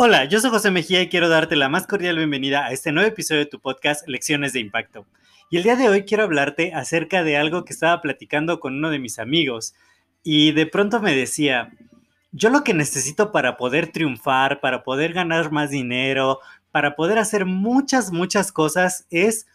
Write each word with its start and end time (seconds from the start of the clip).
Hola, 0.00 0.26
yo 0.26 0.38
soy 0.38 0.50
José 0.50 0.70
Mejía 0.70 1.02
y 1.02 1.08
quiero 1.08 1.28
darte 1.28 1.56
la 1.56 1.68
más 1.68 1.88
cordial 1.88 2.16
bienvenida 2.16 2.64
a 2.64 2.70
este 2.70 2.92
nuevo 2.92 3.08
episodio 3.08 3.40
de 3.40 3.50
tu 3.50 3.58
podcast 3.58 4.06
Lecciones 4.06 4.52
de 4.52 4.60
Impacto. 4.60 5.06
Y 5.50 5.56
el 5.56 5.64
día 5.64 5.74
de 5.74 5.88
hoy 5.88 6.04
quiero 6.04 6.22
hablarte 6.22 6.72
acerca 6.72 7.24
de 7.24 7.36
algo 7.36 7.64
que 7.64 7.72
estaba 7.72 8.00
platicando 8.00 8.60
con 8.60 8.76
uno 8.76 8.90
de 8.90 9.00
mis 9.00 9.18
amigos 9.18 9.74
y 10.22 10.52
de 10.52 10.66
pronto 10.66 11.00
me 11.00 11.16
decía, 11.16 11.72
yo 12.30 12.48
lo 12.48 12.62
que 12.62 12.74
necesito 12.74 13.32
para 13.32 13.56
poder 13.56 13.90
triunfar, 13.90 14.60
para 14.60 14.84
poder 14.84 15.14
ganar 15.14 15.50
más 15.50 15.70
dinero, 15.70 16.38
para 16.70 16.94
poder 16.94 17.18
hacer 17.18 17.44
muchas, 17.44 18.12
muchas 18.12 18.52
cosas 18.52 19.04
es 19.10 19.46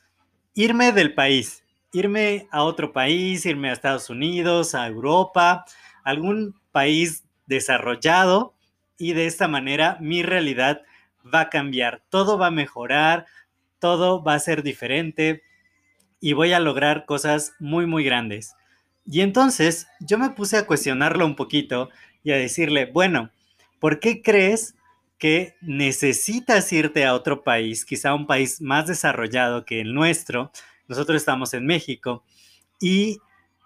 irme 0.56 0.92
del 0.92 1.14
país, 1.14 1.64
irme 1.94 2.48
a 2.52 2.64
otro 2.64 2.92
país, 2.92 3.46
irme 3.46 3.70
a 3.70 3.74
Estados 3.74 4.10
Unidos, 4.10 4.76
a 4.76 4.88
Europa, 4.88 5.64
algún 6.04 6.56
país 6.72 7.24
desarrollado 7.46 8.54
y 8.98 9.14
de 9.14 9.26
esta 9.26 9.48
manera 9.48 9.98
mi 10.00 10.24
realidad 10.24 10.82
va 11.34 11.42
a 11.42 11.50
cambiar, 11.50 12.04
todo 12.10 12.38
va 12.38 12.48
a 12.48 12.52
mejorar, 12.52 13.26
todo 13.80 14.24
va 14.24 14.36
a 14.36 14.40
ser 14.40 14.64
diferente 14.64 15.44
y 16.20 16.34
voy 16.34 16.54
a 16.54 16.60
lograr 16.60 17.06
cosas 17.06 17.54
muy, 17.60 17.86
muy 17.86 18.04
grandes. 18.04 18.56
Y 19.06 19.22
entonces 19.22 19.88
yo 20.00 20.18
me 20.18 20.30
puse 20.30 20.58
a 20.58 20.66
cuestionarlo 20.66 21.26
un 21.26 21.36
poquito 21.36 21.90
y 22.24 22.32
a 22.32 22.38
decirle, 22.38 22.86
bueno, 22.86 23.30
¿por 23.80 24.00
qué 24.00 24.22
crees 24.22 24.76
que 25.18 25.56
necesitas 25.62 26.72
irte 26.72 27.06
a 27.06 27.14
otro 27.14 27.44
país, 27.44 27.84
quizá 27.86 28.14
un 28.14 28.28
país 28.28 28.62
más 28.62 28.88
desarrollado 28.88 29.66
que 29.66 29.82
el 29.82 29.94
nuestro? 29.94 30.52
Nosotros 30.88 31.18
estamos 31.18 31.54
en 31.54 31.66
México. 31.66 32.24
¿Y 32.80 33.20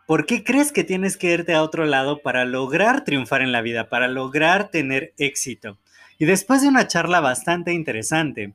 ¿Por 0.07 0.25
qué 0.25 0.45
crees 0.45 0.71
que 0.71 0.85
tienes 0.85 1.17
que 1.17 1.33
irte 1.33 1.53
a 1.53 1.61
otro 1.61 1.83
lado 1.83 2.21
para 2.21 2.45
lograr 2.45 3.03
triunfar 3.03 3.41
en 3.41 3.51
la 3.51 3.59
vida, 3.59 3.89
para 3.89 4.07
lograr 4.07 4.69
tener 4.69 5.13
éxito? 5.17 5.79
Y 6.17 6.23
después 6.23 6.61
de 6.61 6.69
una 6.69 6.87
charla 6.87 7.19
bastante 7.19 7.73
interesante, 7.73 8.53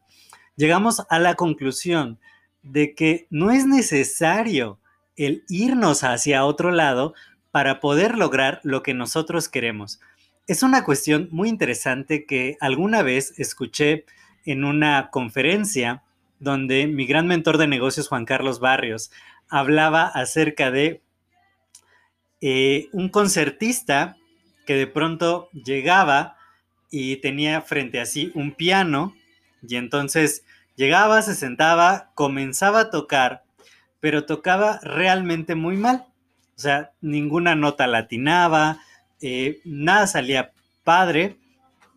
llegamos 0.57 1.03
a 1.11 1.19
la 1.19 1.35
conclusión 1.35 2.19
de 2.63 2.95
que 2.95 3.27
no 3.29 3.51
es 3.51 3.67
necesario 3.67 4.81
el 5.15 5.45
irnos 5.47 6.05
hacia 6.05 6.47
otro 6.47 6.71
lado 6.71 7.13
para 7.51 7.81
poder 7.81 8.17
lograr 8.17 8.61
lo 8.63 8.83
que 8.83 8.95
nosotros 8.95 9.51
queremos. 9.51 10.01
Es 10.47 10.63
una 10.63 10.85
cuestión 10.85 11.29
muy 11.33 11.51
interesante 11.51 12.25
que 12.25 12.57
alguna 12.61 13.03
vez 13.03 13.39
escuché 13.39 14.07
en 14.47 14.65
una 14.65 15.11
conferencia 15.11 16.03
donde 16.41 16.87
mi 16.87 17.05
gran 17.05 17.27
mentor 17.27 17.59
de 17.59 17.67
negocios, 17.67 18.09
Juan 18.09 18.25
Carlos 18.25 18.59
Barrios, 18.59 19.11
hablaba 19.51 20.07
acerca 20.07 20.71
de 20.71 21.03
eh, 22.45 22.89
un 22.91 23.09
concertista 23.09 24.17
que 24.67 24.75
de 24.75 24.89
pronto 24.89 25.49
llegaba 25.53 26.37
y 26.91 27.17
tenía 27.19 27.61
frente 27.63 28.01
a 28.01 28.05
sí 28.05 28.33
un 28.35 28.53
piano 28.53 29.15
y 29.67 29.77
entonces 29.77 30.45
llegaba, 30.75 31.23
se 31.23 31.37
sentaba, 31.37 32.11
comenzaba 32.17 32.81
a 32.81 32.91
tocar, 32.91 33.45
pero 34.01 34.27
tocaba 34.27 34.81
realmente 34.83 35.55
muy 35.55 35.77
mal. 35.77 36.05
O 36.57 36.61
sea, 36.61 36.91
ninguna 37.01 37.55
nota 37.55 37.87
latinaba, 37.87 38.81
eh, 39.21 39.61
nada 39.65 40.09
salía 40.09 40.51
padre 40.83 41.37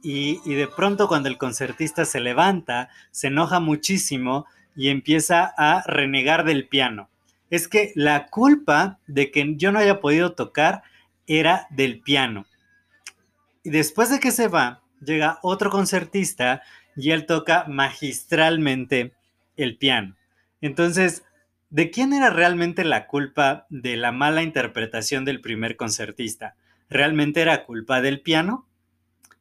y, 0.03 0.41
y 0.45 0.53
de 0.53 0.67
pronto 0.67 1.07
cuando 1.07 1.27
el 1.27 1.39
concertista 1.39 2.05
se 2.05 2.19
levanta, 2.19 2.89
se 3.09 3.27
enoja 3.27 3.59
muchísimo 3.59 4.45
y 4.75 4.89
empieza 4.89 5.51
a 5.57 5.81
renegar 5.87 6.45
del 6.45 6.67
piano 6.67 7.09
es 7.49 7.67
que 7.67 7.91
la 7.95 8.27
culpa 8.27 8.99
de 9.07 9.31
que 9.31 9.55
yo 9.57 9.71
no 9.71 9.79
haya 9.79 9.99
podido 9.99 10.33
tocar 10.33 10.83
era 11.27 11.67
del 11.69 11.99
piano. 12.01 12.45
Y 13.63 13.69
después 13.69 14.09
de 14.09 14.19
que 14.19 14.31
se 14.31 14.47
va, 14.47 14.81
llega 15.01 15.39
otro 15.41 15.69
concertista 15.69 16.61
y 16.95 17.11
él 17.11 17.25
toca 17.25 17.65
magistralmente 17.67 19.13
el 19.57 19.77
piano. 19.77 20.15
Entonces, 20.61 21.23
¿de 21.69 21.91
quién 21.91 22.13
era 22.13 22.29
realmente 22.29 22.83
la 22.83 23.07
culpa 23.07 23.65
de 23.69 23.97
la 23.97 24.11
mala 24.11 24.43
interpretación 24.43 25.25
del 25.25 25.41
primer 25.41 25.75
concertista? 25.75 26.55
¿Realmente 26.89 27.41
era 27.41 27.63
culpa 27.63 28.01
del 28.01 28.21
piano? 28.21 28.67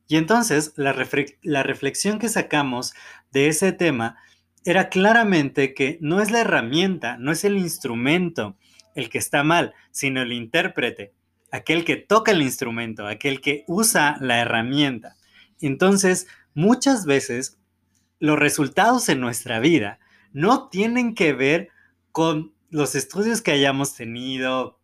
Y 0.09 0.17
entonces 0.17 0.73
la, 0.77 0.95
la 1.43 1.63
reflexión 1.63 2.19
que 2.19 2.29
sacamos 2.29 2.95
de 3.33 3.49
ese 3.49 3.73
tema 3.73 4.19
era 4.65 4.89
claramente 4.89 5.75
que 5.75 5.99
no 6.01 6.21
es 6.21 6.31
la 6.31 6.41
herramienta, 6.41 7.17
no 7.19 7.33
es 7.33 7.45
el 7.45 7.57
instrumento 7.59 8.57
el 8.95 9.11
que 9.11 9.19
está 9.19 9.43
mal, 9.43 9.75
sino 9.91 10.23
el 10.23 10.33
intérprete, 10.33 11.13
aquel 11.51 11.85
que 11.85 11.97
toca 11.97 12.33
el 12.33 12.43
instrumento, 12.43 13.07
aquel 13.07 13.41
que 13.41 13.65
usa 13.67 14.17
la 14.21 14.41
herramienta. 14.41 15.17
Entonces, 15.61 16.27
muchas 16.55 17.05
veces 17.05 17.59
los 18.21 18.39
resultados 18.39 19.09
en 19.09 19.21
nuestra 19.21 19.61
vida 19.61 19.99
no 20.33 20.69
tienen 20.69 21.15
que 21.15 21.33
ver 21.33 21.69
con 22.13 22.55
los 22.71 22.95
estudios 22.95 23.43
que 23.43 23.53
hayamos 23.53 23.95
tenido, 23.95 24.81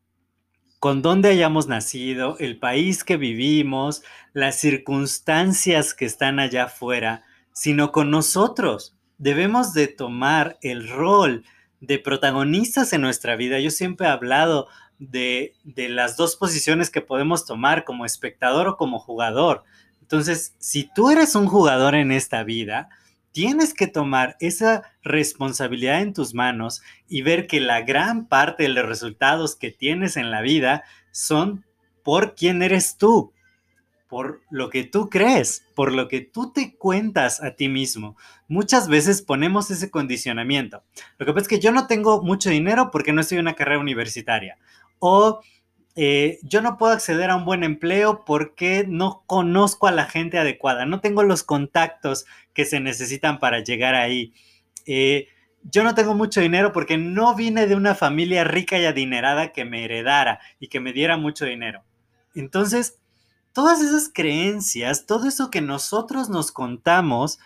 con 0.78 1.02
dónde 1.02 1.30
hayamos 1.30 1.68
nacido, 1.68 2.36
el 2.38 2.58
país 2.58 3.02
que 3.04 3.16
vivimos, 3.16 4.02
las 4.32 4.60
circunstancias 4.60 5.94
que 5.94 6.04
están 6.04 6.38
allá 6.38 6.64
afuera, 6.64 7.24
sino 7.52 7.92
con 7.92 8.10
nosotros 8.10 8.96
debemos 9.20 9.74
de 9.74 9.86
tomar 9.86 10.58
el 10.62 10.88
rol 10.88 11.44
de 11.80 11.98
protagonistas 11.98 12.92
en 12.94 13.02
nuestra 13.02 13.36
vida. 13.36 13.60
Yo 13.60 13.70
siempre 13.70 14.06
he 14.06 14.10
hablado 14.10 14.66
de, 14.98 15.54
las 15.76 16.16
dos 16.16 16.36
posiciones 16.36 16.90
que 16.90 17.02
podemos 17.02 17.44
tomar 17.44 17.84
como 17.84 18.06
espectador 18.06 18.66
o 18.66 18.76
como 18.76 18.98
jugador. 18.98 19.62
Entonces, 20.00 20.54
si 20.58 20.90
tú 20.94 21.10
eres 21.10 21.34
un 21.34 21.46
jugador 21.46 21.94
en 21.94 22.12
esta 22.12 22.44
vida, 22.44 22.88
tienes 23.30 23.74
que 23.74 23.86
tomar 23.86 24.36
esa 24.40 24.82
responsabilidad 25.02 26.00
en 26.00 26.14
tus 26.14 26.34
manos 26.34 26.82
y 27.06 27.20
ver 27.20 27.46
que 27.46 27.60
la 27.60 27.82
gran 27.82 28.26
parte 28.26 28.64
de 28.64 28.70
los 28.70 28.86
resultados 28.86 29.54
que 29.54 29.70
tienes 29.70 30.16
en 30.16 30.30
la 30.30 30.40
vida 30.40 30.82
son 31.12 31.66
por 32.02 32.34
quién 32.34 32.62
eres 32.62 32.96
tú, 32.96 33.32
por 34.10 34.42
lo 34.50 34.70
que 34.70 34.82
tú 34.82 35.08
crees, 35.08 35.64
por 35.76 35.92
lo 35.92 36.08
que 36.08 36.20
tú 36.20 36.52
te 36.52 36.76
cuentas 36.76 37.40
a 37.40 37.54
ti 37.54 37.68
mismo. 37.68 38.16
Muchas 38.48 38.88
veces 38.88 39.22
ponemos 39.22 39.70
ese 39.70 39.90
condicionamiento. 39.90 40.82
Lo 41.16 41.24
que 41.24 41.32
pasa 41.32 41.42
es 41.42 41.48
que 41.48 41.60
yo 41.60 41.70
no 41.70 41.86
tengo 41.86 42.20
mucho 42.20 42.50
dinero 42.50 42.90
porque 42.90 43.12
no 43.12 43.20
estoy 43.20 43.38
en 43.38 43.42
una 43.44 43.54
carrera 43.54 43.78
universitaria. 43.78 44.58
O 44.98 45.40
eh, 45.94 46.38
yo 46.42 46.60
no 46.60 46.76
puedo 46.76 46.92
acceder 46.92 47.30
a 47.30 47.36
un 47.36 47.44
buen 47.44 47.62
empleo 47.62 48.24
porque 48.24 48.84
no 48.88 49.22
conozco 49.26 49.86
a 49.86 49.92
la 49.92 50.06
gente 50.06 50.38
adecuada, 50.38 50.86
no 50.86 51.00
tengo 51.00 51.22
los 51.22 51.42
contactos 51.42 52.26
que 52.52 52.64
se 52.64 52.80
necesitan 52.80 53.38
para 53.38 53.60
llegar 53.60 53.94
ahí. 53.94 54.32
Eh, 54.86 55.28
yo 55.62 55.84
no 55.84 55.94
tengo 55.94 56.14
mucho 56.14 56.40
dinero 56.40 56.72
porque 56.72 56.96
no 56.96 57.34
vine 57.34 57.66
de 57.66 57.74
una 57.74 57.94
familia 57.94 58.44
rica 58.44 58.78
y 58.78 58.86
adinerada 58.86 59.52
que 59.52 59.64
me 59.64 59.84
heredara 59.84 60.40
y 60.58 60.68
que 60.68 60.80
me 60.80 60.92
diera 60.92 61.16
mucho 61.16 61.44
dinero. 61.44 61.84
Entonces, 62.34 62.99
todas 63.52 63.80
esas 63.80 64.10
creencias, 64.12 65.06
todo 65.06 65.28
eso 65.28 65.50
que 65.50 65.60
nosotros 65.60 66.28
nos 66.28 66.52
contamos, 66.52 67.38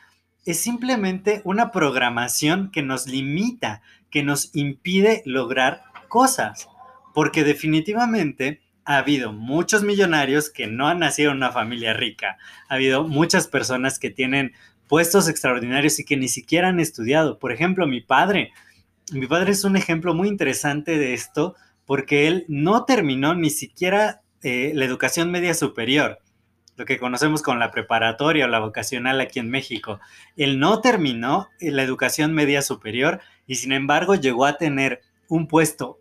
es 0.45 0.61
simplemente 0.61 1.41
una 1.45 1.71
programación 1.71 2.71
que 2.71 2.83
nos 2.83 3.07
limita, 3.07 3.83
que 4.11 4.23
nos 4.23 4.55
impide 4.55 5.23
lograr 5.25 5.83
cosas. 6.09 6.69
Porque 7.15 7.45
definitivamente 7.45 8.61
ha 8.85 8.99
habido 8.99 9.33
muchos 9.33 9.83
millonarios 9.83 10.51
que 10.51 10.67
no 10.67 10.89
han 10.89 10.99
nacido 10.99 11.31
en 11.31 11.39
una 11.39 11.53
familia 11.53 11.95
rica. 11.95 12.37
Ha 12.69 12.75
habido 12.75 13.07
muchas 13.07 13.49
personas 13.49 13.99
que 13.99 14.11
tienen 14.11 14.53
puestos 14.89 15.29
extraordinarios 15.29 15.99
y 15.99 16.05
que 16.05 16.17
ni 16.17 16.29
siquiera 16.29 16.69
han 16.69 16.81
estudiado. 16.81 17.39
Por 17.39 17.53
ejemplo, 17.53 17.87
mi 17.87 18.01
padre. 18.01 18.53
Mi 19.13 19.27
padre 19.27 19.53
es 19.53 19.65
un 19.65 19.77
ejemplo 19.77 20.15
muy 20.15 20.29
interesante 20.29 20.99
de 20.99 21.15
esto 21.15 21.55
porque 21.87 22.27
él 22.27 22.45
no 22.49 22.85
terminó 22.85 23.35
ni 23.35 23.51
siquiera 23.51 24.23
eh, 24.45 24.73
la 24.75 24.85
educación 24.85 25.31
media 25.31 25.55
superior, 25.55 26.19
lo 26.77 26.85
que 26.85 26.99
conocemos 26.99 27.41
con 27.41 27.59
la 27.59 27.71
preparatoria 27.71 28.45
o 28.45 28.49
la 28.49 28.59
vocacional 28.59 29.19
aquí 29.23 29.39
en 29.39 29.49
México. 29.49 30.01
Él 30.37 30.59
no 30.59 30.83
terminó 30.83 31.49
la 31.61 31.83
educación 31.83 32.35
media 32.35 32.61
superior 32.61 33.23
y 33.47 33.55
sin 33.55 33.73
embargo 33.73 34.17
llegó 34.17 34.45
a 34.45 34.59
tener 34.59 35.01
un 35.31 35.49
puesto 35.49 35.99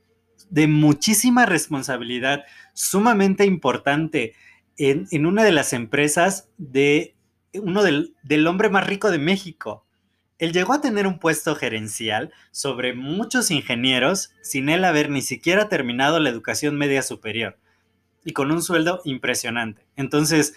de 0.49 0.67
muchísima 0.67 1.45
responsabilidad, 1.45 2.43
sumamente 2.73 3.45
importante 3.45 4.33
en, 4.77 5.07
una 5.25 5.45
de 5.45 5.53
las 5.53 5.71
empresas 5.71 6.49
de 6.57 7.15
uno 7.53 7.81
del, 7.81 8.13
del 8.23 8.45
hombre 8.45 8.69
más 8.69 8.85
rico 8.85 9.09
de 9.09 9.19
México. 9.19 9.85
Él 10.37 10.51
llegó 10.51 10.73
a 10.73 10.81
tener 10.81 11.07
un 11.07 11.17
puesto 11.17 11.55
gerencial 11.55 12.33
sobre 12.51 12.93
muchos 12.93 13.51
ingenieros 13.51 14.31
sin 14.41 14.67
él 14.67 14.83
haber 14.83 15.09
ni 15.09 15.21
siquiera 15.21 15.69
terminado 15.69 16.19
la 16.19 16.29
educación 16.29 16.75
media 16.75 17.03
superior 17.03 17.57
y 18.23 18.33
con 18.33 18.51
un 18.51 18.61
sueldo 18.61 19.01
impresionante. 19.05 19.85
Entonces, 19.95 20.55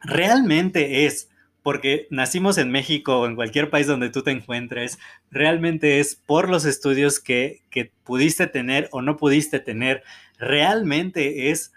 realmente 0.00 1.06
es 1.06 1.30
porque 1.66 2.06
nacimos 2.10 2.58
en 2.58 2.70
México 2.70 3.18
o 3.18 3.26
en 3.26 3.34
cualquier 3.34 3.70
país 3.70 3.88
donde 3.88 4.08
tú 4.08 4.22
te 4.22 4.30
encuentres, 4.30 5.00
realmente 5.32 5.98
es 5.98 6.14
por 6.14 6.48
los 6.48 6.64
estudios 6.64 7.18
que, 7.18 7.64
que 7.70 7.90
pudiste 8.04 8.46
tener 8.46 8.88
o 8.92 9.02
no 9.02 9.16
pudiste 9.16 9.58
tener, 9.58 10.04
realmente 10.38 11.50
es 11.50 11.72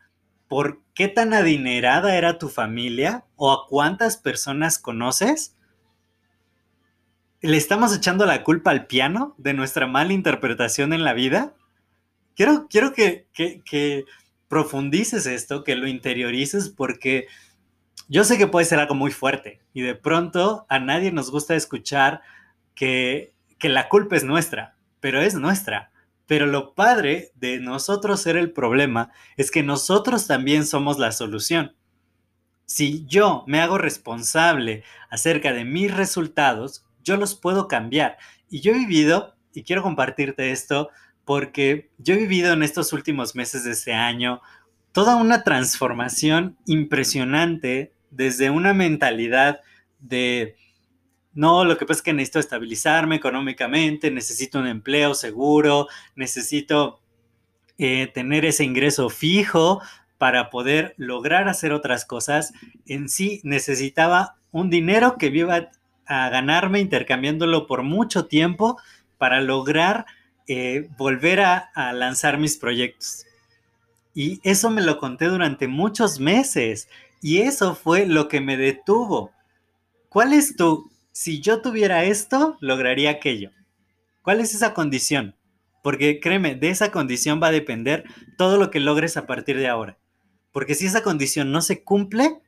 por 0.47 0.83
qué 0.93 1.07
tan 1.07 1.33
adinerada 1.33 2.15
era 2.15 2.37
tu 2.37 2.49
familia 2.49 3.25
o 3.35 3.51
a 3.51 3.67
cuántas 3.67 4.17
personas 4.17 4.77
conoces. 4.77 5.55
¿Le 7.41 7.57
estamos 7.57 7.95
echando 7.97 8.27
la 8.27 8.43
culpa 8.43 8.69
al 8.69 8.85
piano 8.85 9.33
de 9.39 9.55
nuestra 9.55 9.87
mala 9.87 10.13
interpretación 10.13 10.93
en 10.93 11.03
la 11.03 11.13
vida? 11.13 11.55
Quiero, 12.35 12.67
quiero 12.69 12.93
que, 12.93 13.27
que, 13.33 13.63
que 13.65 14.05
profundices 14.49 15.25
esto, 15.27 15.63
que 15.63 15.75
lo 15.75 15.87
interiorices, 15.87 16.69
porque 16.69 17.27
yo 18.09 18.23
sé 18.23 18.37
que 18.37 18.47
puede 18.47 18.65
ser 18.65 18.79
algo 18.79 18.95
muy 18.95 19.11
fuerte 19.11 19.61
y 19.71 19.81
de 19.81 19.95
pronto 19.95 20.65
a 20.67 20.79
nadie 20.79 21.11
nos 21.11 21.31
gusta 21.31 21.55
escuchar 21.55 22.21
que, 22.75 23.33
la 23.61 23.87
culpa 23.87 24.15
es 24.15 24.23
nuestra, 24.23 24.75
pero 24.99 25.21
es 25.21 25.35
nuestra. 25.35 25.91
Pero 26.25 26.45
lo 26.45 26.73
padre 26.73 27.31
de 27.35 27.59
nosotros 27.59 28.21
ser 28.21 28.37
el 28.37 28.51
problema 28.51 29.11
es 29.37 29.51
que 29.51 29.63
nosotros 29.63 30.27
también 30.27 30.65
somos 30.65 30.97
la 30.97 31.11
solución. 31.11 31.75
Si 32.65 33.05
yo 33.05 33.43
me 33.47 33.61
hago 33.61 33.77
responsable 33.77 34.83
acerca 35.09 35.53
de 35.53 35.65
mis 35.65 35.93
resultados, 35.93 36.85
yo 37.03 37.17
los 37.17 37.35
puedo 37.35 37.67
cambiar. 37.67 38.17
Y 38.49 38.61
yo 38.61 38.71
he 38.71 38.75
vivido, 38.75 39.35
y 39.53 39.63
quiero 39.63 39.83
compartirte 39.83 40.51
esto, 40.51 40.89
porque 41.29 41.91
yo 41.99 42.15
he 42.15 42.17
vivido 42.17 42.53
en 42.53 42.63
estos 42.63 42.91
últimos 42.91 43.35
meses 43.35 43.63
de 43.63 43.73
este 43.73 43.93
año 43.93 44.41
toda 44.91 45.15
una 45.15 45.43
transformación 45.43 46.57
impresionante 46.65 47.93
desde 48.09 48.49
una 48.49 48.73
mentalidad 48.73 49.59
de, 49.99 50.55
no, 51.35 51.65
lo 51.65 51.77
que 51.77 51.85
pasa 51.85 51.99
es 51.99 52.01
que 52.01 52.13
necesito 52.13 52.39
estabilizarme 52.39 53.17
económicamente, 53.17 54.09
necesito 54.09 54.57
un 54.57 54.65
empleo 54.65 55.13
seguro, 55.13 55.87
necesito 56.15 56.99
eh, 57.77 58.07
tener 58.07 58.43
ese 58.43 58.63
ingreso 58.63 59.11
fijo 59.11 59.83
para 60.17 60.49
poder 60.49 60.95
lograr 60.97 61.47
hacer 61.47 61.73
otras 61.73 62.05
cosas. 62.05 62.53
En 62.87 63.07
sí 63.07 63.39
necesitaba 63.43 64.37
un 64.49 64.71
dinero 64.71 65.19
que 65.19 65.27
iba 65.27 65.69
a 66.07 66.29
ganarme 66.29 66.79
intercambiándolo 66.79 67.67
por 67.67 67.83
mucho 67.83 68.25
tiempo 68.25 68.79
para 69.19 69.41
lograr 69.41 70.07
eh, 70.49 70.89
volver 70.97 71.39
a 71.39 71.93
lanzar 71.93 72.37
mis 72.37 72.57
proyectos. 72.57 73.25
Y 74.13 74.41
eso 74.43 74.69
me 74.69 74.81
lo 74.81 74.97
conté 74.97 75.25
durante 75.25 75.67
muchos 75.67 76.19
meses 76.19 76.89
y 77.21 77.39
eso 77.39 77.75
fue 77.75 78.05
lo 78.05 78.27
que 78.27 78.41
me 78.41 78.57
detuvo. 78.57 79.31
¿Cuál 80.09 80.33
es 80.33 80.55
tu, 80.55 80.91
si 81.11 81.39
yo 81.41 81.61
tuviera 81.61 82.03
esto, 82.03 82.57
lograría 82.59 83.11
aquello? 83.11 83.51
¿Cuál 84.21 84.41
es 84.41 84.53
esa 84.53 84.73
condición? 84.73 85.35
Porque 85.83 86.19
créeme, 86.19 86.55
de 86.55 86.69
esa 86.69 86.91
condición 86.91 87.39
va 87.41 87.47
a 87.47 87.51
depender 87.51 88.03
todo 88.37 88.57
lo 88.57 88.71
que 88.71 88.79
logres 88.79 89.17
a 89.17 89.27
partir 89.27 89.57
de 89.57 89.67
ahora. 89.67 89.97
Porque 90.51 90.75
si 90.75 90.87
esa 90.87 91.03
condición 91.03 91.51
no 91.51 91.61
se 91.61 91.83
cumple, 91.83 92.41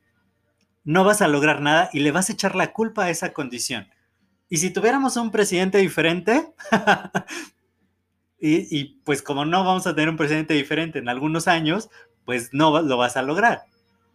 no 0.84 1.04
vas 1.04 1.22
a 1.22 1.28
lograr 1.28 1.62
nada 1.62 1.90
y 1.94 2.00
le 2.00 2.12
vas 2.12 2.30
a 2.30 2.34
echar 2.34 2.56
la 2.56 2.74
culpa 2.74 3.06
a 3.06 3.10
esa 3.10 3.32
condición. 3.32 3.88
Y 4.50 4.58
si 4.58 4.72
tuviéramos 4.72 5.16
un 5.16 5.32
presidente 5.32 5.78
diferente, 5.78 6.52
y, 8.42 8.76
y, 8.76 9.00
pues 9.04 9.22
como 9.22 9.46
no 9.46 9.64
vamos 9.64 9.88
a 9.88 9.94
tener 9.94 10.10
un 10.10 10.18
presidente 10.18 10.54
diferente 10.54 11.00
en 11.00 11.10
algunos 11.10 11.48
años, 11.48 11.90
pues 12.26 12.50
no 12.54 12.82
lo 12.82 12.98
vas 12.98 13.16
a 13.16 13.22
lograr. 13.22 13.64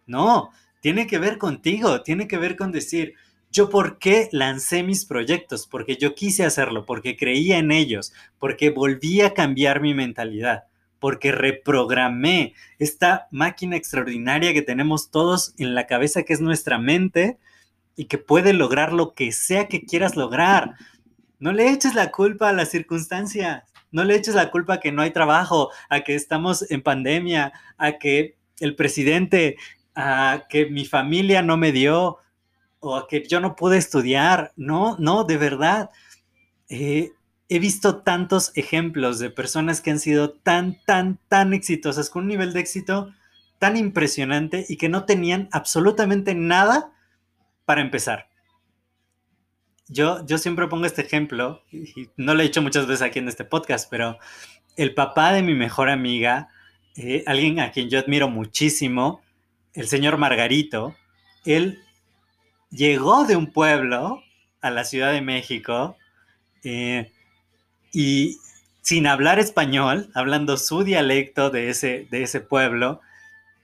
No, 0.07 0.51
tiene 0.81 1.07
que 1.07 1.19
ver 1.19 1.39
contigo, 1.39 2.03
tiene 2.03 2.29
que 2.29 2.39
ver 2.39 2.57
con 2.57 2.73
decir, 2.73 3.15
yo 3.51 3.71
por 3.71 3.99
qué 3.99 4.29
lancé 4.33 4.83
mis 4.83 5.05
proyectos, 5.05 5.67
porque 5.67 5.97
yo 5.97 6.15
quise 6.15 6.45
hacerlo, 6.45 6.85
porque 6.85 7.17
creía 7.17 7.59
en 7.59 7.73
ellos, 7.73 8.13
porque 8.39 8.71
volví 8.71 9.21
a 9.21 9.33
cambiar 9.33 9.81
mi 9.81 9.95
mentalidad, 9.95 10.65
porque 10.99 11.33
reprogramé 11.33 12.55
esta 12.79 13.29
máquina 13.31 13.77
extraordinaria 13.77 14.53
que 14.53 14.63
tenemos 14.63 15.11
todos 15.11 15.55
en 15.59 15.75
la 15.75 15.87
cabeza, 15.87 16.25
que 16.25 16.33
es 16.33 16.41
nuestra 16.41 16.79
mente, 16.79 17.39
y 17.97 18.07
que 18.07 18.19
puede 18.19 18.53
lograr 18.53 18.93
lo 18.93 19.15
que 19.15 19.33
sea 19.33 19.69
que 19.69 19.85
quieras 19.87 20.17
lograr. 20.17 20.75
No 21.39 21.53
le 21.53 21.71
eches 21.71 21.95
la 21.95 22.11
culpa 22.13 22.51
a 22.51 22.53
las 22.53 22.71
circunstancias, 22.71 23.65
no 23.97 24.05
le 24.05 24.15
eches 24.15 24.35
la 24.35 24.51
culpa 24.51 24.75
a 24.75 24.81
que 24.81 24.93
no 24.93 25.01
hay 25.01 25.11
trabajo, 25.11 25.71
a 25.89 26.01
que 26.01 26.15
estamos 26.15 26.71
en 26.71 26.83
pandemia, 26.83 27.55
a 27.79 27.93
que 27.93 28.37
el 28.61 28.77
presidente 28.77 29.57
a 29.95 30.45
que 30.51 30.67
mi 30.67 30.85
familia 30.85 31.41
no 31.41 31.57
me 31.57 31.73
dio 31.73 32.19
o 32.81 32.95
a 32.95 33.09
que 33.09 33.27
yo 33.27 33.41
no 33.41 33.57
pude 33.57 33.79
estudiar. 33.79 34.53
No, 34.55 34.97
no, 34.99 35.25
de 35.25 35.39
verdad. 35.39 35.89
Eh, 36.69 37.13
he 37.49 37.59
visto 37.59 38.03
tantos 38.03 38.53
ejemplos 38.55 39.19
de 39.19 39.31
personas 39.31 39.81
que 39.81 39.93
han 39.93 39.99
sido 39.99 40.31
tan, 40.31 40.77
tan, 40.85 41.19
tan 41.29 41.55
exitosas, 41.55 42.11
con 42.11 42.25
un 42.25 42.29
nivel 42.29 42.53
de 42.53 42.61
éxito 42.61 43.15
tan 43.59 43.79
impresionante 43.79 44.67
y 44.69 44.77
que 44.77 44.91
no 44.91 45.07
tenían 45.07 45.49
absolutamente 45.53 46.35
nada 46.35 46.93
para 47.65 47.81
empezar. 47.81 48.29
Yo, 49.89 50.25
yo 50.27 50.39
siempre 50.39 50.67
pongo 50.67 50.87
este 50.87 51.03
ejemplo, 51.03 51.63
y 51.71 52.09
no 52.17 52.35
lo 52.35 52.41
he 52.41 52.45
dicho 52.45 52.63
muchas 52.63 52.87
veces 52.87 53.03
aquí 53.03 53.21
en 53.21 53.29
este 53.29 53.45
podcast, 53.45 53.89
pero 53.89 54.19
el 54.77 54.95
papá 54.95 55.33
de 55.33 55.43
mi 55.43 55.55
mejor 55.55 55.89
amiga, 55.89 56.49
eh, 56.97 57.23
alguien 57.27 57.61
a 57.61 57.71
quien 57.71 57.89
yo 57.89 57.99
admiro 57.99 58.29
muchísimo, 58.29 59.23
el 59.75 59.87
señor 59.89 60.19
Margarito, 60.19 60.97
él 61.45 61.79
llegó 62.71 63.25
de 63.25 63.37
un 63.37 63.53
pueblo 63.53 64.23
a 64.61 64.71
la 64.71 64.85
Ciudad 64.85 65.13
de 65.13 65.21
México 65.21 65.97
eh, 66.65 67.13
y 67.93 68.39
sin 68.83 69.07
hablar 69.07 69.39
español, 69.39 70.11
hablando 70.15 70.57
su 70.57 70.85
dialecto 70.85 71.51
de 71.51 71.71
ese, 71.71 72.07
de 72.11 72.23
ese 72.23 72.41
pueblo, 72.41 73.01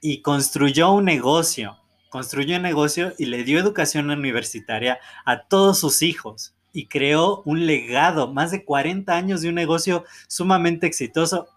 y 0.01 0.21
construyó 0.23 0.93
un 0.93 1.05
negocio, 1.05 1.79
construyó 2.13 2.57
un 2.57 2.63
negocio 2.63 3.15
y 3.19 3.25
le 3.25 3.43
dio 3.43 3.59
educación 3.59 4.11
universitaria 4.11 4.99
a 5.25 5.45
todos 5.45 5.81
sus 5.81 6.03
hijos 6.03 6.55
y 6.71 6.87
creó 6.87 7.43
un 7.47 7.67
legado, 7.67 8.31
más 8.31 8.51
de 8.51 8.67
40 8.67 9.17
años 9.17 9.41
de 9.41 9.49
un 9.49 9.55
negocio 9.55 10.05
sumamente 10.29 10.87
exitoso, 10.87 11.49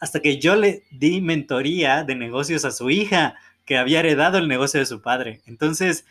hasta 0.00 0.18
que 0.18 0.40
yo 0.40 0.56
le 0.56 0.82
di 0.90 1.20
mentoría 1.20 2.02
de 2.02 2.16
negocios 2.16 2.64
a 2.64 2.72
su 2.72 2.90
hija 2.90 3.36
que 3.64 3.78
había 3.78 4.00
heredado 4.00 4.38
el 4.38 4.48
negocio 4.48 4.80
de 4.80 4.86
su 4.86 5.00
padre. 5.00 5.42
Entonces, 5.46 6.04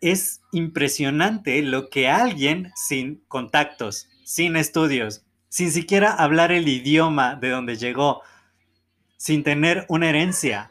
es 0.00 0.40
impresionante 0.52 1.62
lo 1.62 1.90
que 1.90 2.08
alguien 2.08 2.70
sin 2.76 3.24
contactos, 3.26 4.06
sin 4.22 4.56
estudios, 4.56 5.24
sin 5.48 5.72
siquiera 5.72 6.12
hablar 6.12 6.52
el 6.52 6.68
idioma 6.68 7.34
de 7.34 7.50
donde 7.50 7.74
llegó, 7.74 8.22
sin 9.16 9.42
tener 9.42 9.84
una 9.88 10.10
herencia, 10.10 10.70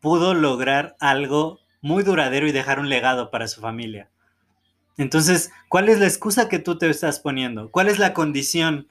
pudo 0.00 0.34
lograr 0.34 0.96
algo 1.00 1.60
muy 1.80 2.02
duradero 2.02 2.46
y 2.46 2.52
dejar 2.52 2.80
un 2.80 2.88
legado 2.88 3.30
para 3.30 3.48
su 3.48 3.60
familia. 3.60 4.10
Entonces, 4.96 5.50
¿cuál 5.68 5.88
es 5.88 5.98
la 5.98 6.06
excusa 6.06 6.48
que 6.48 6.58
tú 6.58 6.76
te 6.76 6.88
estás 6.90 7.20
poniendo? 7.20 7.70
¿Cuál 7.70 7.88
es 7.88 7.98
la 7.98 8.12
condición 8.12 8.88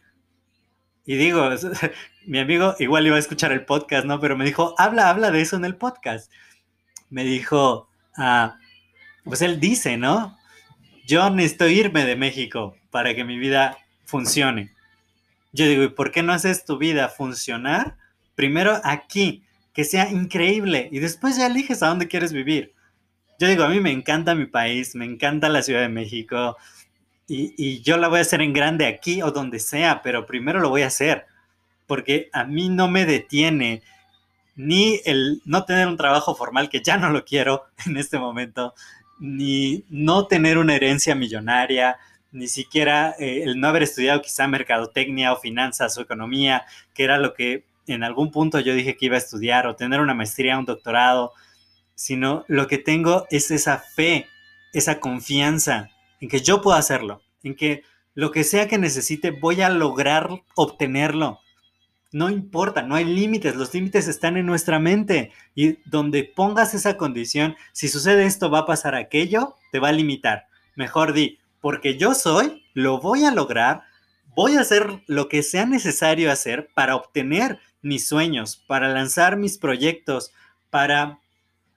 y 1.09 1.15
digo, 1.17 1.49
mi 2.27 2.37
amigo 2.37 2.75
igual 2.77 3.07
iba 3.07 3.15
a 3.15 3.19
escuchar 3.19 3.51
el 3.51 3.65
podcast, 3.65 4.05
¿no? 4.05 4.19
Pero 4.19 4.37
me 4.37 4.45
dijo, 4.45 4.75
habla, 4.77 5.09
habla 5.09 5.31
de 5.31 5.41
eso 5.41 5.55
en 5.55 5.65
el 5.65 5.75
podcast. 5.75 6.31
Me 7.09 7.23
dijo, 7.23 7.89
ah, 8.15 8.57
pues 9.23 9.41
él 9.41 9.59
dice, 9.59 9.97
¿no? 9.97 10.37
Yo 11.07 11.27
necesito 11.31 11.67
irme 11.67 12.05
de 12.05 12.15
México 12.15 12.77
para 12.91 13.15
que 13.15 13.23
mi 13.23 13.39
vida 13.39 13.79
funcione. 14.05 14.71
Yo 15.51 15.65
digo, 15.65 15.81
¿y 15.81 15.89
por 15.89 16.11
qué 16.11 16.21
no 16.21 16.31
haces 16.31 16.63
tu 16.63 16.77
vida 16.77 17.09
funcionar? 17.09 17.97
Primero 18.35 18.79
aquí, 18.83 19.43
que 19.73 19.83
sea 19.83 20.09
increíble 20.09 20.89
y 20.91 20.99
después 20.99 21.37
ya 21.37 21.47
eliges 21.47 21.83
a 21.83 21.87
dónde 21.87 22.07
quieres 22.07 22.33
vivir. 22.33 22.73
Yo 23.39 23.47
digo, 23.47 23.63
a 23.63 23.69
mí 23.69 23.79
me 23.79 23.91
encanta 23.91 24.35
mi 24.35 24.45
país, 24.45 24.95
me 24.95 25.05
encanta 25.05 25.47
la 25.47 25.61
Ciudad 25.61 25.81
de 25.81 25.89
México, 25.89 26.57
y, 27.29 27.81
yo 27.81 27.97
la 27.97 28.07
voy 28.07 28.19
a 28.19 28.21
hacer 28.23 28.41
en 28.41 28.53
grande 28.53 28.87
aquí 28.87 29.21
o 29.21 29.31
donde 29.31 29.59
sea, 29.59 30.01
pero 30.01 30.25
primero 30.25 30.59
lo 30.59 30.69
voy 30.69 30.81
a 30.81 30.87
hacer, 30.87 31.27
porque 31.85 32.29
a 32.33 32.43
mí 32.43 32.69
no 32.69 32.87
me 32.87 33.05
detiene 33.05 33.83
ni 34.55 34.99
el 35.05 35.41
no 35.45 35.63
tener 35.63 35.87
un 35.87 35.95
trabajo 35.95 36.35
formal, 36.35 36.69
que 36.69 36.81
ya 36.81 36.97
no 36.97 37.09
lo 37.09 37.23
quiero 37.23 37.65
en 37.85 37.97
este 37.97 38.17
momento, 38.17 38.73
ni 39.19 39.85
no 39.89 40.25
tener 40.25 40.57
una 40.57 40.75
herencia 40.75 41.13
millonaria, 41.13 41.97
ni 42.31 42.47
siquiera 42.47 43.15
eh, 43.19 43.43
el 43.43 43.59
no 43.59 43.67
haber 43.67 43.83
estudiado 43.83 44.21
quizá 44.21 44.47
mercadotecnia 44.47 45.33
o 45.33 45.37
finanzas 45.37 45.97
o 45.97 46.01
economía, 46.01 46.65
que 46.93 47.03
era 47.03 47.17
lo 47.19 47.33
que 47.33 47.65
en 47.93 48.03
algún 48.03 48.31
punto 48.31 48.59
yo 48.59 48.73
dije 48.73 48.97
que 48.97 49.07
iba 49.07 49.15
a 49.15 49.19
estudiar, 49.19 49.67
o 49.67 49.75
tener 49.75 49.99
una 49.99 50.13
maestría, 50.13 50.57
un 50.57 50.65
doctorado, 50.65 51.33
sino 51.95 52.45
lo 52.47 52.67
que 52.67 52.77
tengo 52.77 53.25
es 53.29 53.51
esa 53.51 53.77
fe, 53.77 54.27
esa 54.73 54.99
confianza 54.99 55.89
en 56.21 56.29
que 56.29 56.39
yo 56.39 56.61
puedo 56.61 56.77
hacerlo, 56.77 57.21
en 57.43 57.55
que 57.55 57.83
lo 58.13 58.31
que 58.31 58.43
sea 58.43 58.67
que 58.67 58.77
necesite 58.77 59.31
voy 59.31 59.61
a 59.61 59.69
lograr 59.69 60.29
obtenerlo. 60.55 61.39
No 62.11 62.29
importa, 62.29 62.81
no 62.81 62.95
hay 62.95 63.05
límites, 63.05 63.55
los 63.55 63.73
límites 63.73 64.07
están 64.07 64.35
en 64.35 64.45
nuestra 64.45 64.79
mente 64.79 65.31
y 65.55 65.77
donde 65.85 66.23
pongas 66.23 66.73
esa 66.73 66.97
condición, 66.97 67.55
si 67.71 67.87
sucede 67.87 68.25
esto 68.25 68.49
va 68.49 68.59
a 68.59 68.65
pasar 68.65 68.95
aquello, 68.95 69.55
te 69.71 69.79
va 69.79 69.89
a 69.89 69.93
limitar. 69.93 70.47
Mejor 70.75 71.13
di, 71.13 71.39
porque 71.61 71.97
yo 71.97 72.15
soy, 72.15 72.65
lo 72.73 72.99
voy 72.99 73.25
a 73.25 73.31
lograr, 73.31 73.83
voy 74.35 74.55
a 74.55 74.61
hacer 74.61 75.03
lo 75.07 75.29
que 75.29 75.43
sea 75.43 75.65
necesario 75.65 76.31
hacer 76.31 76.69
para 76.73 76.95
obtener 76.95 77.59
mis 77.81 78.07
sueños, 78.07 78.57
para 78.67 78.89
lanzar 78.89 79.37
mis 79.37 79.57
proyectos, 79.57 80.31
para 80.69 81.19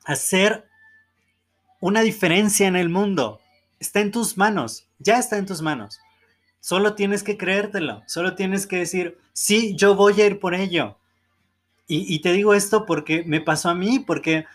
hacer 0.05 0.67
una 1.81 2.03
diferencia 2.03 2.67
en 2.67 2.77
el 2.77 2.89
mundo. 2.89 3.41
Está 3.81 4.01
en 4.01 4.11
tus 4.11 4.37
manos, 4.37 4.87
ya 4.99 5.19
está 5.19 5.39
en 5.39 5.47
tus 5.47 5.63
manos. 5.63 6.01
Solo 6.61 6.95
tienes 6.95 7.23
que 7.23 7.37
creértelo, 7.37 8.03
solo 8.07 8.35
tienes 8.35 8.67
que 8.67 8.79
decir, 8.79 9.19
sí, 9.33 9.75
yo 9.77 9.95
voy 9.95 10.21
a 10.21 10.27
ir 10.27 10.39
por 10.39 10.55
ello. 10.55 10.97
Y, 11.89 12.15
y 12.15 12.21
te 12.21 12.33
digo 12.33 12.55
esto 12.55 12.87
porque 12.87 13.25
me 13.25 13.41
pasó 13.41 13.71
a 13.71 13.75
mí, 13.75 13.99
porque 13.99 14.47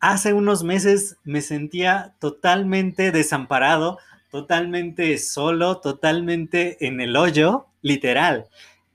hace 0.00 0.32
unos 0.34 0.62
meses 0.62 1.16
me 1.24 1.40
sentía 1.40 2.14
totalmente 2.18 3.12
desamparado 3.12 3.98
totalmente 4.32 5.18
solo, 5.18 5.78
totalmente 5.78 6.86
en 6.86 7.02
el 7.02 7.16
hoyo, 7.16 7.66
literal. 7.82 8.48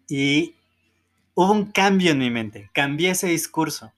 Y 0.10 0.55
hubo 1.38 1.51
un 1.51 1.72
cambio 1.72 2.12
en 2.12 2.17
mi 2.17 2.32
mente, 2.32 2.72
cambié 2.74 3.12
ese 3.12 3.27
discurso. 3.27 3.94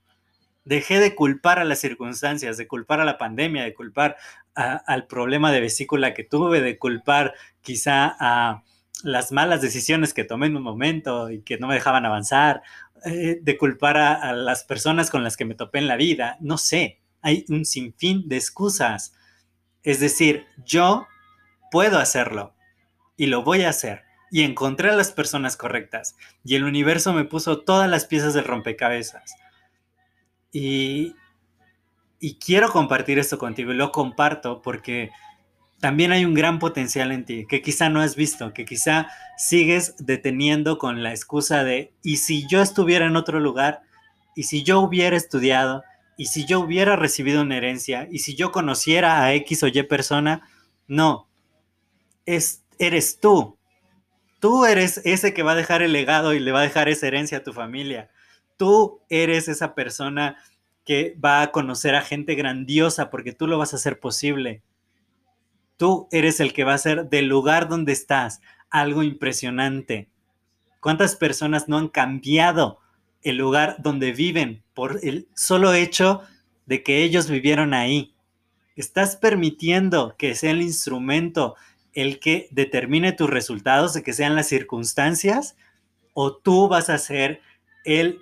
Dejé 0.66 1.00
de 1.00 1.14
culpar 1.14 1.58
a 1.58 1.64
las 1.64 1.78
circunstancias, 1.78 2.58
de 2.58 2.68
culpar 2.68 3.00
a 3.00 3.06
la 3.06 3.16
pandemia, 3.16 3.64
de 3.64 3.72
culpar 3.72 4.18
al 4.54 5.06
problema 5.06 5.50
de 5.50 5.62
vesícula 5.62 6.12
que 6.12 6.22
tuve, 6.22 6.60
de 6.60 6.76
culpar 6.76 7.32
quizá 7.62 8.14
a 8.20 8.62
las 9.02 9.32
malas 9.32 9.62
decisiones 9.62 10.12
que 10.12 10.24
tomé 10.24 10.48
en 10.48 10.56
un 10.58 10.62
momento 10.62 11.30
y 11.30 11.40
que 11.40 11.56
no 11.56 11.66
me 11.66 11.74
dejaban 11.74 12.04
avanzar, 12.04 12.60
eh, 13.06 13.38
de 13.40 13.56
culpar 13.56 13.96
a 13.96 14.34
las 14.34 14.64
personas 14.64 15.08
con 15.08 15.24
las 15.24 15.38
que 15.38 15.46
me 15.46 15.54
topé 15.54 15.78
en 15.78 15.88
la 15.88 15.96
vida. 15.96 16.36
No 16.40 16.58
sé, 16.58 17.00
hay 17.22 17.46
un 17.48 17.64
sinfín 17.64 18.28
de 18.28 18.36
excusas. 18.36 19.14
Es 19.82 19.98
decir, 19.98 20.44
yo 20.66 21.06
puedo 21.70 21.98
hacerlo 22.00 22.54
y 23.16 23.28
lo 23.28 23.42
voy 23.42 23.62
a 23.62 23.70
hacer. 23.70 24.09
Y 24.30 24.42
encontré 24.42 24.90
a 24.90 24.96
las 24.96 25.12
personas 25.12 25.56
correctas. 25.56 26.16
Y 26.44 26.54
el 26.54 26.64
universo 26.64 27.12
me 27.12 27.24
puso 27.24 27.60
todas 27.60 27.90
las 27.90 28.04
piezas 28.04 28.34
del 28.34 28.44
rompecabezas. 28.44 29.34
Y, 30.52 31.14
y 32.20 32.34
quiero 32.34 32.70
compartir 32.70 33.18
esto 33.18 33.38
contigo 33.38 33.72
y 33.72 33.76
lo 33.76 33.92
comparto 33.92 34.62
porque 34.62 35.10
también 35.80 36.12
hay 36.12 36.24
un 36.24 36.34
gran 36.34 36.58
potencial 36.58 37.10
en 37.10 37.24
ti 37.24 37.46
que 37.48 37.62
quizá 37.62 37.88
no 37.88 38.00
has 38.00 38.14
visto, 38.14 38.52
que 38.52 38.66
quizá 38.66 39.08
sigues 39.38 39.94
deteniendo 39.98 40.76
con 40.76 41.02
la 41.02 41.10
excusa 41.10 41.64
de, 41.64 41.92
¿y 42.02 42.18
si 42.18 42.46
yo 42.46 42.60
estuviera 42.60 43.06
en 43.06 43.16
otro 43.16 43.40
lugar? 43.40 43.80
¿Y 44.36 44.44
si 44.44 44.62
yo 44.62 44.80
hubiera 44.80 45.16
estudiado? 45.16 45.82
¿Y 46.18 46.26
si 46.26 46.44
yo 46.44 46.60
hubiera 46.60 46.96
recibido 46.96 47.40
una 47.40 47.56
herencia? 47.56 48.06
¿Y 48.10 48.18
si 48.18 48.34
yo 48.34 48.52
conociera 48.52 49.22
a 49.22 49.32
X 49.32 49.62
o 49.62 49.68
Y 49.68 49.82
persona? 49.84 50.42
No, 50.86 51.28
es, 52.26 52.62
eres 52.78 53.18
tú. 53.18 53.56
Tú 54.40 54.64
eres 54.64 55.02
ese 55.04 55.34
que 55.34 55.42
va 55.42 55.52
a 55.52 55.56
dejar 55.56 55.82
el 55.82 55.92
legado 55.92 56.32
y 56.32 56.40
le 56.40 56.50
va 56.50 56.60
a 56.60 56.64
dejar 56.64 56.88
esa 56.88 57.06
herencia 57.06 57.38
a 57.38 57.42
tu 57.44 57.52
familia. 57.52 58.10
Tú 58.56 59.00
eres 59.10 59.48
esa 59.48 59.74
persona 59.74 60.38
que 60.84 61.14
va 61.22 61.42
a 61.42 61.52
conocer 61.52 61.94
a 61.94 62.00
gente 62.00 62.34
grandiosa 62.34 63.10
porque 63.10 63.32
tú 63.32 63.46
lo 63.46 63.58
vas 63.58 63.74
a 63.74 63.76
hacer 63.76 64.00
posible. 64.00 64.62
Tú 65.76 66.08
eres 66.10 66.40
el 66.40 66.54
que 66.54 66.64
va 66.64 66.72
a 66.72 66.76
hacer 66.76 67.10
del 67.10 67.26
lugar 67.26 67.68
donde 67.68 67.92
estás 67.92 68.40
algo 68.70 69.02
impresionante. 69.02 70.08
¿Cuántas 70.80 71.16
personas 71.16 71.68
no 71.68 71.76
han 71.76 71.88
cambiado 71.88 72.80
el 73.22 73.36
lugar 73.36 73.76
donde 73.80 74.12
viven 74.12 74.62
por 74.72 75.00
el 75.02 75.28
solo 75.34 75.74
hecho 75.74 76.22
de 76.64 76.82
que 76.82 77.02
ellos 77.02 77.28
vivieron 77.28 77.74
ahí? 77.74 78.14
Estás 78.74 79.16
permitiendo 79.16 80.14
que 80.16 80.34
sea 80.34 80.52
el 80.52 80.62
instrumento 80.62 81.56
el 81.94 82.20
que 82.20 82.48
determine 82.50 83.12
tus 83.12 83.30
resultados, 83.30 83.94
de 83.94 84.02
que 84.02 84.12
sean 84.12 84.34
las 84.36 84.48
circunstancias, 84.48 85.56
o 86.14 86.36
tú 86.36 86.68
vas 86.68 86.90
a 86.90 86.98
ser 86.98 87.40
el 87.84 88.20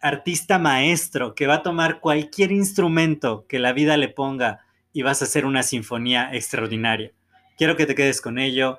artista 0.00 0.58
maestro 0.58 1.34
que 1.34 1.46
va 1.46 1.54
a 1.54 1.62
tomar 1.62 2.00
cualquier 2.00 2.52
instrumento 2.52 3.46
que 3.48 3.58
la 3.58 3.72
vida 3.72 3.96
le 3.96 4.08
ponga 4.08 4.64
y 4.92 5.02
vas 5.02 5.22
a 5.22 5.24
hacer 5.24 5.44
una 5.44 5.62
sinfonía 5.62 6.30
extraordinaria. 6.32 7.12
Quiero 7.56 7.76
que 7.76 7.86
te 7.86 7.94
quedes 7.94 8.20
con 8.20 8.38
ello. 8.38 8.78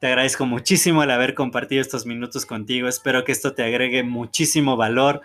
Te 0.00 0.06
agradezco 0.06 0.46
muchísimo 0.46 1.02
el 1.02 1.10
haber 1.10 1.34
compartido 1.34 1.80
estos 1.80 2.06
minutos 2.06 2.46
contigo. 2.46 2.88
Espero 2.88 3.24
que 3.24 3.32
esto 3.32 3.54
te 3.54 3.64
agregue 3.64 4.02
muchísimo 4.02 4.76
valor. 4.76 5.22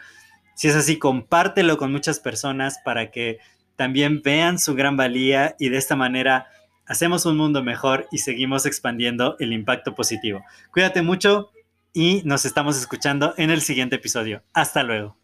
Si 0.56 0.68
es 0.68 0.76
así, 0.76 0.98
compártelo 0.98 1.78
con 1.78 1.92
muchas 1.92 2.20
personas 2.20 2.80
para 2.84 3.12
que 3.12 3.40
también 3.76 4.22
vean 4.24 4.60
su 4.60 4.76
gran 4.76 4.98
valía 4.98 5.56
y 5.60 5.70
de 5.70 5.78
esta 5.78 5.96
manera 5.96 6.48
hacemos 6.88 7.26
un 7.26 7.38
mundo 7.38 7.64
mejor 7.64 8.08
y 8.12 8.20
seguimos 8.20 8.66
expandiendo 8.66 9.36
el 9.40 9.54
impacto 9.54 9.96
positivo. 9.96 10.44
Cuídate 10.72 11.02
mucho 11.02 11.52
y 11.94 12.22
nos 12.26 12.46
estamos 12.46 12.78
escuchando 12.78 13.34
en 13.38 13.50
el 13.50 13.62
siguiente 13.62 13.98
episodio. 13.98 14.44
Hasta 14.54 14.84
luego. 14.84 15.17